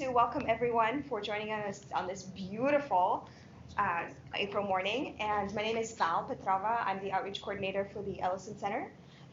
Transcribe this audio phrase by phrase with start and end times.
[0.00, 3.28] To welcome everyone for joining us on this beautiful
[3.76, 4.04] uh,
[4.34, 5.14] April morning.
[5.20, 6.82] And my name is Val Petrova.
[6.86, 8.90] I'm the outreach coordinator for the Ellison Center.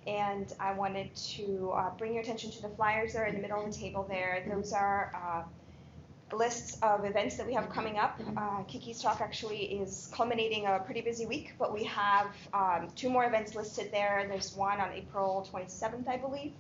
[0.08, 3.42] And I wanted to uh, bring your attention to the flyers that are in the
[3.42, 4.46] middle of the table there.
[4.54, 8.20] Those are uh, lists of events that we have coming up.
[8.36, 13.10] Uh, Kiki's talk actually is culminating a pretty busy week, but we have um, two
[13.10, 14.26] more events listed there.
[14.28, 16.52] There's one on April 27th, I believe,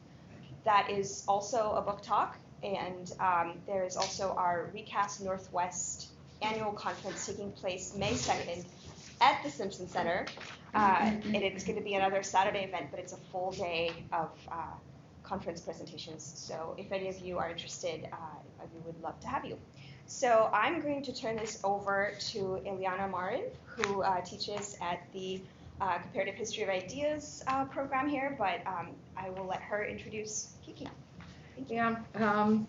[0.63, 2.37] that is also a book talk.
[2.63, 6.07] And um, there's also our Recast Northwest
[6.41, 8.65] annual conference taking place May 2nd
[9.21, 10.25] at the Simpson Center.
[10.73, 14.29] Uh, and it's going to be another Saturday event, but it's a full day of
[14.51, 14.55] uh,
[15.23, 16.23] conference presentations.
[16.35, 19.57] So if any of you are interested, uh, we would love to have you.
[20.05, 25.41] So I'm going to turn this over to Eliana Marin, who uh, teaches at the
[25.81, 30.53] uh, Comparative History of Ideas uh, program here, but um, I will let her introduce
[30.65, 30.87] Kiki.
[31.65, 32.67] Yeah, um,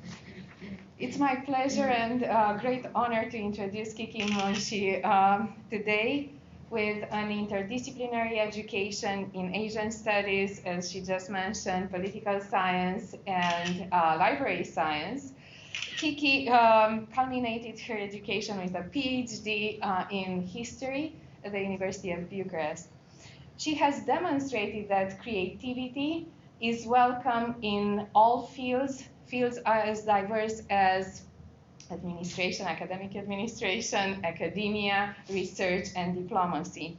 [0.99, 6.33] it's my pleasure and uh, great honor to introduce Kiki Munshi um, today
[6.71, 14.17] with an interdisciplinary education in Asian studies, as she just mentioned, political science and uh,
[14.19, 15.33] library science.
[15.97, 22.29] Kiki um, culminated her education with a PhD uh, in history at the University of
[22.29, 22.89] Bucharest.
[23.57, 26.29] She has demonstrated that creativity
[26.61, 31.23] is welcome in all fields, fields are as diverse as
[31.91, 36.99] administration, academic administration, academia, research, and diplomacy.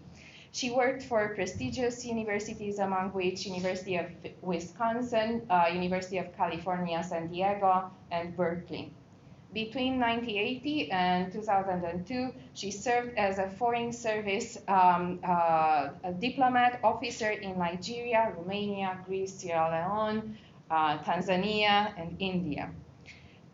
[0.51, 4.07] She worked for prestigious universities, among which University of
[4.41, 8.91] Wisconsin, uh, University of California, San Diego, and Berkeley.
[9.53, 17.31] Between 1980 and 2002, she served as a foreign service um, uh, a diplomat officer
[17.31, 20.37] in Nigeria, Romania, Greece, Sierra Leone,
[20.69, 22.69] uh, Tanzania, and India.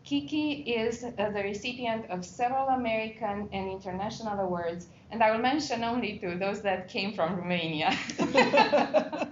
[0.04, 5.82] Kiki is uh, the recipient of several American and international awards, and I will mention
[5.82, 7.96] only two, those that came from Romania.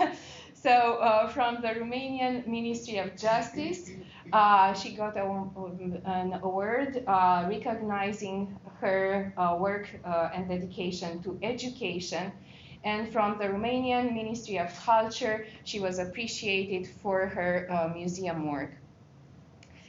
[0.62, 3.90] so, uh, from the Romanian Ministry of Justice,
[4.32, 5.24] uh, she got a,
[6.04, 12.30] an award uh, recognizing her uh, work uh, and dedication to education.
[12.84, 18.72] And from the Romanian Ministry of Culture, she was appreciated for her museum work.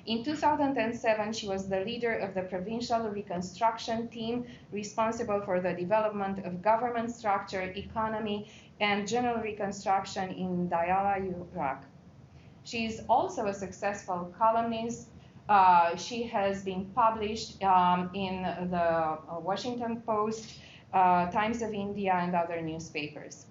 [0.08, 6.44] In 2007, she was the leader of the provincial reconstruction team responsible for the development
[6.46, 11.18] of government structure, economy, and general reconstruction in Diyala,
[11.54, 11.84] Iraq.
[12.64, 15.10] She is also a successful columnist.
[15.48, 18.42] Uh, she has been published um, in
[18.72, 20.60] the uh, Washington Post,
[20.94, 23.46] uh, Times of India, and other newspapers.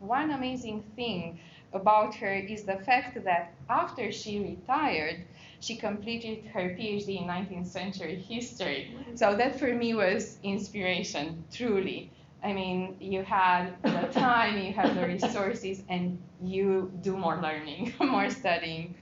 [0.00, 1.38] One amazing thing
[1.72, 5.24] about her is the fact that after she retired,
[5.60, 8.94] she completed her PhD in 19th century history.
[9.14, 12.10] So that for me was inspiration, truly.
[12.42, 17.94] I mean, you had the time, you have the resources, and you do more learning,
[18.00, 18.96] more studying.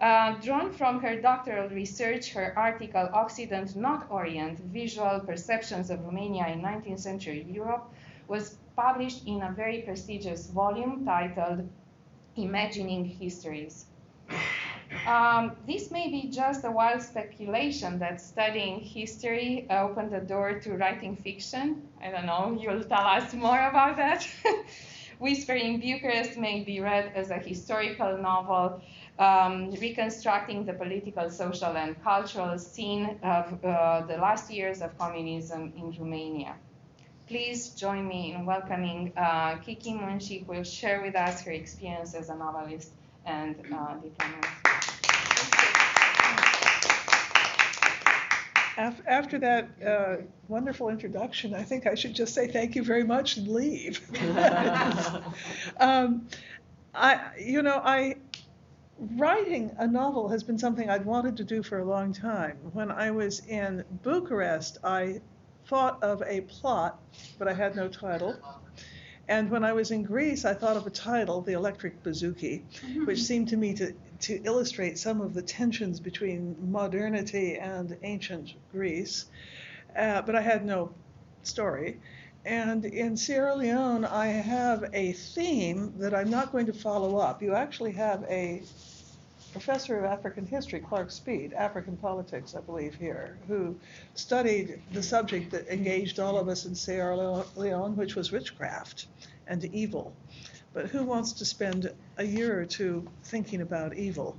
[0.00, 6.46] Uh, drawn from her doctoral research, her article Occident Not Orient Visual Perceptions of Romania
[6.46, 7.92] in 19th Century Europe
[8.26, 11.68] was published in a very prestigious volume titled
[12.42, 13.86] Imagining Histories.
[15.06, 20.76] Um, this may be just a wild speculation that studying history opened the door to
[20.76, 21.88] writing fiction.
[22.02, 24.26] I don't know, you'll tell us more about that.
[25.18, 28.82] Whisper in Bucharest may be read as a historical novel
[29.18, 35.72] um, reconstructing the political, social, and cultural scene of uh, the last years of communism
[35.76, 36.56] in Romania.
[37.30, 42.12] Please join me in welcoming uh, Kiki Munshi, who will share with us her experience
[42.12, 42.90] as a novelist
[43.24, 44.46] and uh, diplomat.
[49.06, 50.16] after that uh,
[50.48, 54.00] wonderful introduction, I think I should just say thank you very much and leave.
[55.78, 56.26] um,
[56.92, 58.16] I, you know, I
[58.98, 62.56] writing a novel has been something I'd wanted to do for a long time.
[62.72, 65.20] When I was in Bucharest, I
[65.70, 66.98] thought of a plot,
[67.38, 68.34] but I had no title.
[69.28, 72.62] And when I was in Greece, I thought of a title, The Electric Bouzouki,
[73.06, 78.54] which seemed to me to, to illustrate some of the tensions between modernity and ancient
[78.72, 79.26] Greece.
[79.96, 80.92] Uh, but I had no
[81.44, 82.00] story.
[82.44, 87.42] And in Sierra Leone, I have a theme that I'm not going to follow up.
[87.42, 88.62] You actually have a
[89.52, 93.76] professor of African history, Clark Speed, African politics, I believe, here, who
[94.14, 99.06] studied the subject that engaged all of us in Sierra Leone, which was witchcraft
[99.46, 100.14] and evil.
[100.72, 104.36] But who wants to spend a year or two thinking about evil?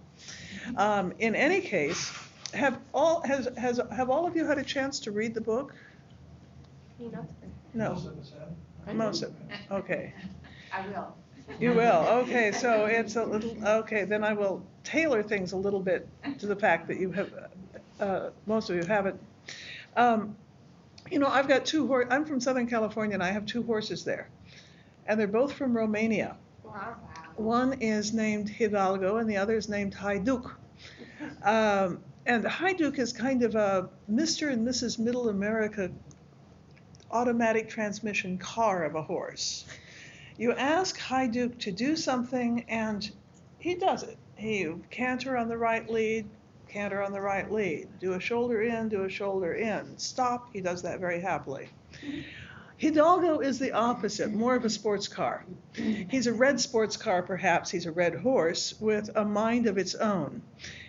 [0.77, 2.11] Um, in any case,
[2.53, 5.75] have all has, has have all of you had a chance to read the book?
[7.73, 7.93] No.
[7.93, 8.17] Most of
[9.71, 10.13] Okay.
[10.73, 11.15] I will.
[11.59, 12.05] You will.
[12.23, 13.55] Okay, so it's a little.
[13.65, 16.07] Okay, then I will tailor things a little bit
[16.39, 17.33] to the fact that you have,
[17.99, 19.19] uh, most of you haven't.
[19.95, 20.35] Um,
[21.11, 22.11] you know, I've got two horses.
[22.11, 24.29] I'm from Southern California, and I have two horses there,
[25.05, 26.35] and they're both from Romania.
[26.63, 26.95] Wow.
[27.35, 30.51] One is named Hidalgo, and the other is named Hajduk.
[31.43, 34.51] Um, and Hajduk is kind of a Mr.
[34.51, 34.99] and Mrs.
[34.99, 35.89] Middle America
[37.11, 39.65] automatic transmission car of a horse.
[40.37, 43.09] You ask Hajduk to do something, and
[43.59, 44.17] he does it.
[44.35, 46.27] He canter on the right lead,
[46.67, 47.87] canter on the right lead.
[47.99, 49.97] Do a shoulder in, do a shoulder in.
[49.97, 51.69] Stop, he does that very happily.
[52.77, 55.45] Hidalgo is the opposite, more of a sports car.
[55.73, 57.69] He's a red sports car, perhaps.
[57.69, 60.41] He's a red horse with a mind of its own.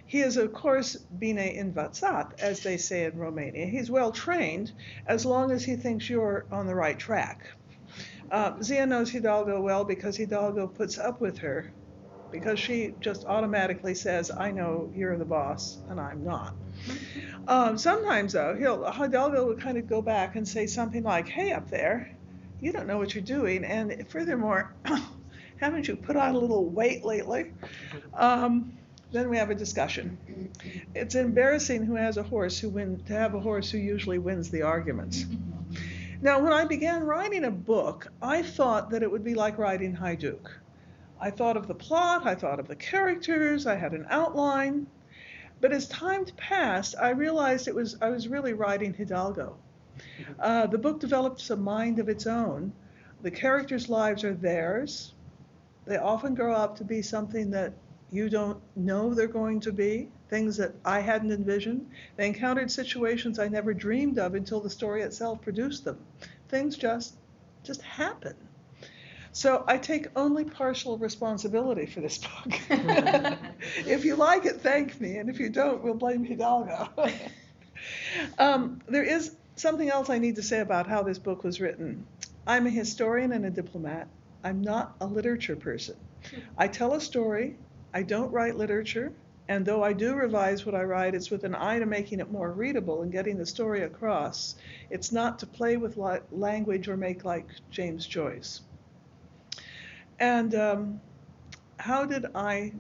[0.07, 3.67] He is, of course, bine învățat, as they say in Romania.
[3.67, 4.73] He's well trained
[5.07, 7.45] as long as he thinks you're on the right track.
[8.33, 11.71] Uh, Zia knows Hidalgo well because Hidalgo puts up with her
[12.31, 16.55] because she just automatically says, I know you're the boss and I'm not.
[17.47, 21.53] Um, sometimes, though, he'll, Hidalgo will kind of go back and say something like, Hey,
[21.53, 22.17] up there,
[22.59, 23.65] you don't know what you're doing.
[23.65, 24.75] And furthermore,
[25.61, 27.53] haven't you put on a little weight lately?
[28.15, 28.79] Um,
[29.13, 30.51] then we have a discussion.
[30.95, 34.51] It's embarrassing who has a horse who win to have a horse who usually wins
[34.51, 35.27] the arguments.
[36.23, 39.97] Now, when I began writing a book, I thought that it would be like writing
[39.97, 40.49] Hajduk.
[41.21, 44.87] I thought of the plot, I thought of the characters, I had an outline.
[45.61, 49.57] But as time passed, I realized it was I was really writing Hidalgo.
[50.39, 52.73] Uh, the book develops a mind of its own.
[53.23, 55.15] The characters' lives are theirs.
[55.87, 57.73] They often grow up to be something that
[58.13, 61.91] you don't know they're going to be, things that I hadn't envisioned.
[62.17, 65.99] They encountered situations I never dreamed of until the story itself produced them.
[66.49, 67.17] Things just
[67.65, 68.35] just happen.
[69.33, 72.59] So I take only partial responsibility for this book.
[73.87, 76.89] if you like it, thank me, and if you don't, we'll blame Hidalgo.
[78.39, 82.07] um, there is something else I need to say about how this book was written.
[82.47, 84.09] I'm a historian and a diplomat.
[84.43, 85.97] I'm not a literature person.
[86.57, 87.57] I tell a story.
[87.93, 89.13] I don't write literature,
[89.53, 92.31] and though I do revise what I write, it's with an eye to making it
[92.31, 94.57] more readable and getting the story across.
[94.89, 95.99] It's not to play with
[96.31, 98.63] language or make like James Joyce.
[100.19, 101.01] And um,
[101.77, 102.73] how did I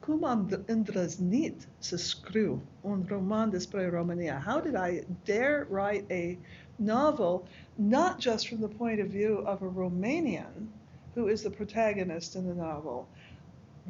[0.00, 4.42] cum am îndrăznit să scriu un roman despre Romania?
[4.46, 6.38] How did I dare write a
[6.76, 10.68] novel not just from the point of view of a Romanian
[11.14, 13.06] who is the protagonist in the novel,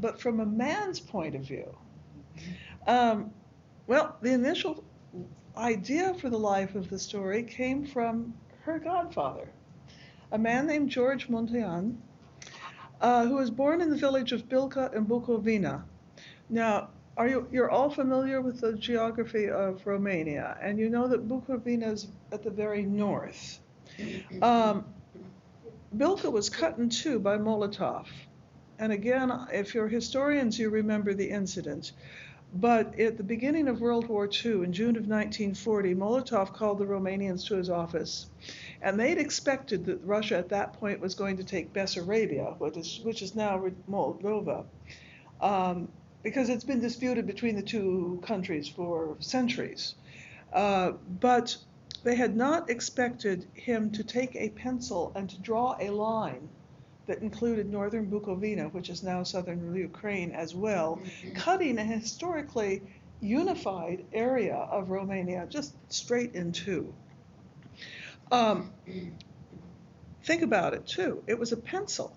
[0.00, 1.74] but from a man's point of view?
[2.86, 3.30] Um,
[3.86, 4.84] well, the initial
[5.56, 9.48] idea for the life of the story came from her godfather,
[10.32, 11.96] a man named George Muntean,
[13.00, 15.82] uh, who was born in the village of Bilca in Bukovina.
[16.48, 21.28] Now, are you, you're all familiar with the geography of Romania, and you know that
[21.28, 23.60] Bukovina is at the very north.
[24.40, 24.84] Um,
[25.96, 28.06] Bilca was cut in two by Molotov.
[28.78, 31.92] And again, if you're historians, you remember the incident.
[32.52, 36.86] But at the beginning of World War II, in June of 1940, Molotov called the
[36.86, 38.26] Romanians to his office
[38.82, 43.00] and they'd expected that Russia at that point was going to take Bessarabia, which is,
[43.04, 44.64] which is now Moldova,
[45.40, 45.88] um,
[46.22, 49.94] because it's been disputed between the two countries for centuries.
[50.52, 51.56] Uh, but
[52.02, 56.48] they had not expected him to take a pencil and to draw a line
[57.10, 61.34] that included northern Bukovina, which is now southern Ukraine as well, mm-hmm.
[61.34, 62.82] cutting a historically
[63.20, 66.94] unified area of Romania just straight in two.
[68.30, 68.70] Um,
[70.22, 71.24] think about it too.
[71.26, 72.16] It was a pencil.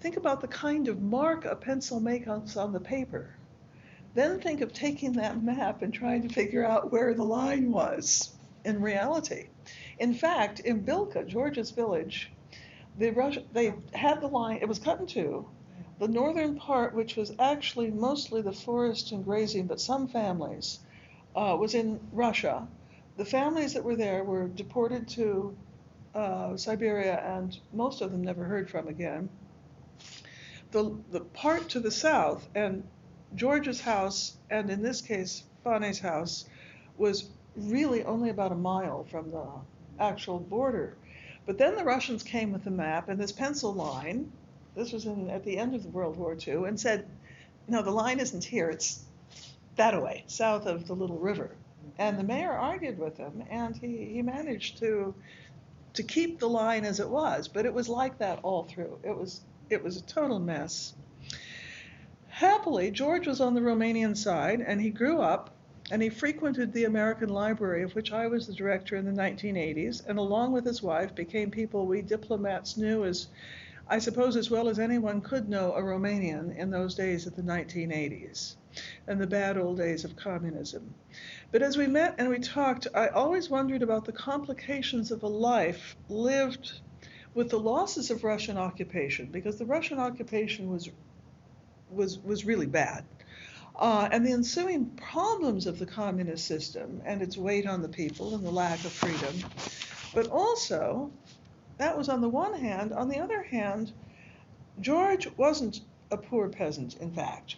[0.00, 3.34] Think about the kind of mark a pencil makes on the paper.
[4.14, 8.30] Then think of taking that map and trying to figure out where the line was
[8.64, 9.48] in reality.
[9.98, 12.30] In fact, in Bilca, George's village,
[12.98, 15.48] the they had the line, it was cut in two.
[15.98, 20.80] The northern part, which was actually mostly the forest and grazing, but some families,
[21.36, 22.66] uh, was in Russia.
[23.16, 25.56] The families that were there were deported to
[26.14, 29.28] uh, Siberia, and most of them never heard from again.
[30.70, 32.86] The, the part to the south, and
[33.34, 36.46] George's house, and in this case, Fane's house,
[36.96, 39.46] was really only about a mile from the
[39.98, 40.96] actual border.
[41.44, 44.30] But then the Russians came with a map and this pencil line.
[44.74, 47.06] This was in, at the end of World War II, and said,
[47.68, 48.70] "No, the line isn't here.
[48.70, 49.04] It's
[49.76, 51.50] that way, south of the little river."
[51.98, 55.14] And the mayor argued with him, and he, he managed to
[55.94, 57.48] to keep the line as it was.
[57.48, 58.98] But it was like that all through.
[59.02, 60.94] It was it was a total mess.
[62.28, 65.50] Happily, George was on the Romanian side, and he grew up
[65.90, 70.06] and he frequented the American Library, of which I was the director in the 1980s,
[70.06, 73.28] and along with his wife became people we diplomats knew as,
[73.88, 77.42] I suppose, as well as anyone could know a Romanian in those days of the
[77.42, 78.54] 1980s
[79.06, 80.94] and the bad old days of communism.
[81.50, 85.28] But as we met and we talked, I always wondered about the complications of a
[85.28, 86.80] life lived
[87.34, 90.88] with the losses of Russian occupation, because the Russian occupation was
[91.90, 93.04] was was really bad.
[93.82, 98.36] Uh, and the ensuing problems of the communist system and its weight on the people
[98.36, 99.34] and the lack of freedom.
[100.14, 101.10] But also,
[101.78, 102.92] that was on the one hand.
[102.92, 103.90] On the other hand,
[104.80, 105.80] George wasn't
[106.12, 107.56] a poor peasant, in fact.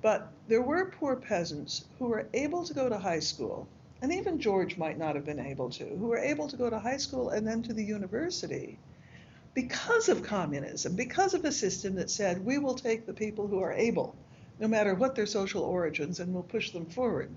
[0.00, 3.66] But there were poor peasants who were able to go to high school,
[4.00, 6.78] and even George might not have been able to, who were able to go to
[6.78, 8.78] high school and then to the university
[9.54, 13.58] because of communism, because of a system that said, we will take the people who
[13.58, 14.14] are able
[14.58, 17.30] no matter what their social origins, and will push them forward.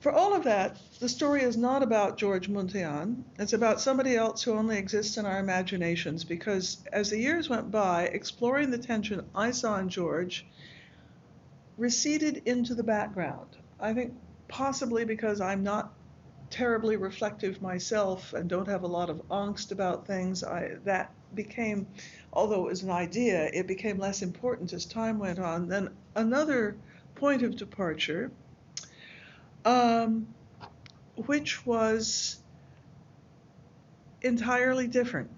[0.00, 3.24] For all of that, the story is not about George Muntean.
[3.36, 7.72] It's about somebody else who only exists in our imaginations because as the years went
[7.72, 10.46] by, exploring the tension I saw in George
[11.76, 13.56] receded into the background.
[13.80, 14.14] I think
[14.46, 15.92] possibly because I'm not
[16.50, 21.86] terribly reflective myself and don't have a lot of angst about things, I, that became
[22.32, 25.68] although it was an idea, it became less important as time went on.
[25.68, 26.76] Then another
[27.14, 28.30] point of departure,
[29.64, 30.26] um,
[31.16, 32.40] which was
[34.22, 35.30] entirely different.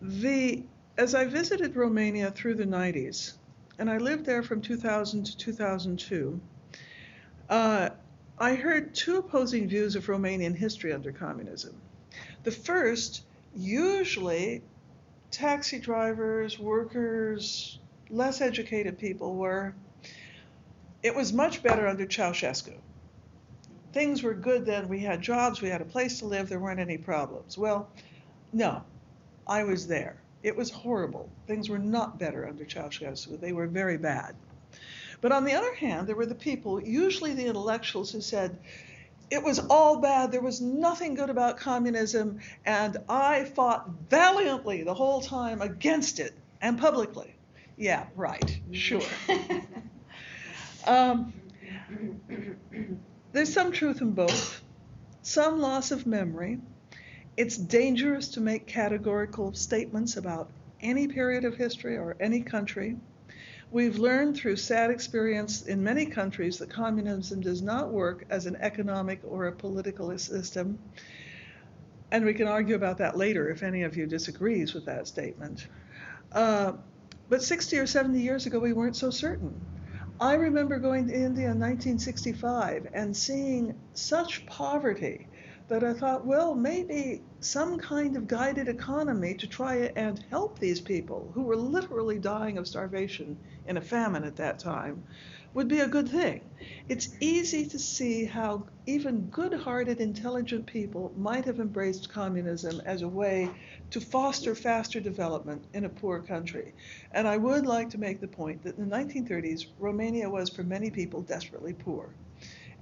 [0.00, 0.62] The
[0.98, 3.34] as I visited Romania through the 90s,
[3.78, 6.40] and I lived there from 2000 to 2002,
[7.50, 7.90] uh,
[8.38, 11.74] I heard two opposing views of Romanian history under communism.
[12.44, 13.24] The first,
[13.54, 14.62] usually
[15.30, 17.78] taxi drivers, workers,
[18.10, 19.74] less educated people were,
[21.02, 22.74] it was much better under Ceausescu.
[23.92, 24.88] Things were good then.
[24.88, 27.56] We had jobs, we had a place to live, there weren't any problems.
[27.56, 27.88] Well,
[28.52, 28.82] no,
[29.46, 30.16] I was there.
[30.42, 31.30] It was horrible.
[31.46, 34.34] Things were not better under Ceausescu, they were very bad.
[35.20, 38.58] But on the other hand, there were the people, usually the intellectuals, who said,
[39.30, 40.32] it was all bad.
[40.32, 46.34] There was nothing good about communism, and I fought valiantly the whole time against it
[46.60, 47.34] and publicly.
[47.76, 49.02] Yeah, right, sure.
[50.86, 51.32] um,
[53.32, 54.62] there's some truth in both,
[55.22, 56.58] some loss of memory.
[57.36, 62.96] It's dangerous to make categorical statements about any period of history or any country.
[63.70, 68.56] We've learned through sad experience in many countries that communism does not work as an
[68.56, 70.78] economic or a political system.
[72.12, 75.66] And we can argue about that later if any of you disagrees with that statement.
[76.30, 76.74] Uh,
[77.28, 79.60] but 60 or 70 years ago, we weren't so certain.
[80.20, 85.26] I remember going to India in 1965 and seeing such poverty
[85.68, 90.80] that I thought, well, maybe some kind of guided economy to try and help these
[90.80, 95.02] people who were literally dying of starvation in a famine at that time
[95.54, 96.42] would be a good thing.
[96.88, 103.02] It's easy to see how even good hearted, intelligent people might have embraced communism as
[103.02, 103.50] a way
[103.90, 106.74] to foster faster development in a poor country.
[107.12, 110.62] And I would like to make the point that in the 1930s, Romania was for
[110.62, 112.10] many people desperately poor.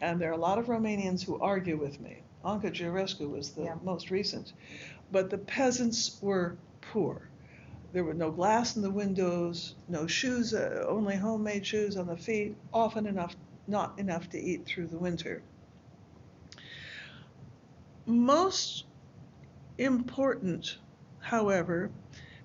[0.00, 2.22] And there are a lot of Romanians who argue with me.
[2.44, 3.76] Anca Giurescu was the yeah.
[3.82, 4.52] most recent.
[5.10, 7.28] But the peasants were poor.
[7.92, 12.16] There were no glass in the windows, no shoes, uh, only homemade shoes on the
[12.16, 13.36] feet, often enough,
[13.68, 15.42] not enough to eat through the winter.
[18.04, 18.84] Most
[19.78, 20.78] important,
[21.20, 21.90] however,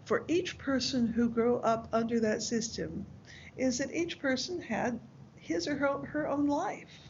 [0.05, 3.05] for each person who grew up under that system
[3.57, 4.99] is that each person had
[5.35, 7.08] his or her, her own life.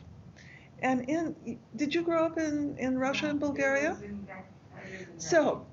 [0.81, 3.97] And in, did you grow up in, in Russia and Bulgaria?
[5.17, 5.65] So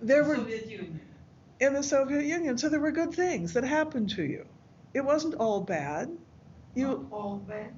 [0.00, 0.46] there were
[1.60, 4.46] in the Soviet Union, so there were good things that happened to you.
[4.92, 6.10] It wasn't all bad.
[6.74, 7.72] You all bad,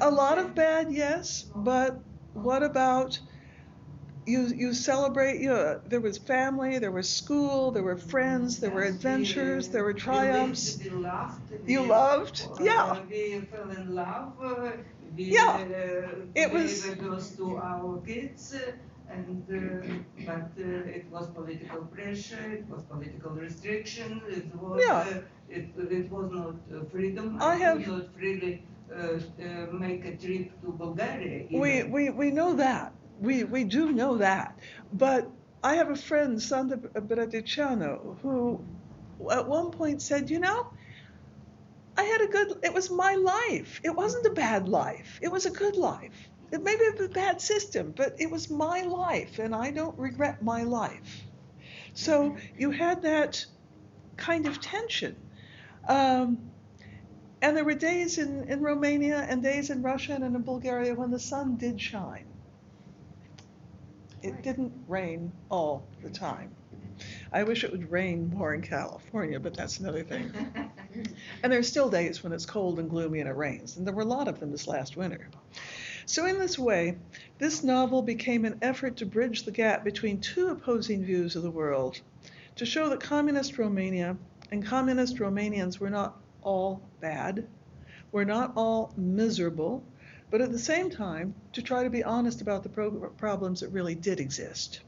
[0.00, 1.98] a lot of bad, yes, but
[2.34, 3.18] what about
[4.26, 8.70] you you celebrate you know, there was family, there was school, there were friends, there
[8.70, 10.78] were Yes, we, adventures, there were we triumphs.
[10.78, 10.84] we.
[11.74, 12.46] You we, loved?
[12.60, 12.98] uh, Yeah.
[13.10, 14.32] We fell in love.
[14.42, 14.72] uh,
[15.16, 15.56] We, Yeah.
[15.58, 19.58] Uh, It was- those to our kids, uh, and uh,
[20.28, 22.46] but uh, it was political pressure.
[22.58, 24.10] It was political restriction.
[24.38, 24.76] It was.
[24.86, 25.00] Yeah.
[25.00, 25.66] Uh, it,
[26.00, 27.26] it was not uh, freedom.
[27.40, 31.46] I could have- not freely uh, uh, make a trip to Bulgaria.
[31.62, 32.92] We, we, we know that.
[33.20, 34.58] We, we do know that.
[34.92, 35.30] But
[35.62, 38.64] I have a friend, Sandra Bradiciano, who
[39.30, 40.66] at one point said, you know,
[41.96, 43.80] I had a good, it was my life.
[43.84, 45.18] It wasn't a bad life.
[45.22, 46.30] It was a good life.
[46.50, 50.42] It may be a bad system, but it was my life, and I don't regret
[50.42, 51.24] my life.
[51.92, 53.44] So you had that
[54.16, 55.16] kind of tension.
[55.88, 56.50] Um,
[57.42, 61.10] and there were days in, in Romania and days in Russia and in Bulgaria when
[61.10, 62.26] the sun did shine.
[64.22, 66.50] It didn't rain all the time.
[67.32, 70.32] I wish it would rain more in California, but that's another thing.
[71.42, 73.94] And there are still days when it's cold and gloomy and it rains, and there
[73.94, 75.28] were a lot of them this last winter.
[76.04, 76.98] So, in this way,
[77.38, 81.50] this novel became an effort to bridge the gap between two opposing views of the
[81.50, 82.00] world,
[82.56, 84.16] to show that communist Romania
[84.50, 87.46] and communist Romanians were not all bad,
[88.10, 89.84] were not all miserable,
[90.30, 93.68] but at the same time, to try to be honest about the pro- problems that
[93.70, 94.80] really did exist.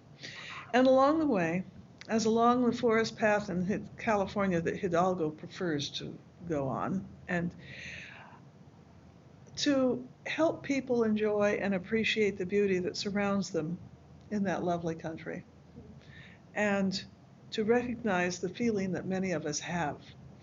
[0.72, 1.64] And along the way,
[2.08, 6.16] as along the forest path in California that Hidalgo prefers to
[6.48, 7.50] go on, and
[9.56, 13.78] to help people enjoy and appreciate the beauty that surrounds them
[14.30, 15.44] in that lovely country,
[16.54, 17.04] and
[17.50, 19.96] to recognize the feeling that many of us have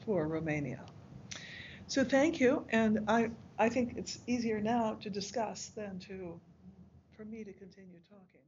[0.06, 0.80] for Romania.
[1.88, 6.40] So thank you, and I, I think it's easier now to discuss than to,
[7.18, 8.42] for me to continue talking.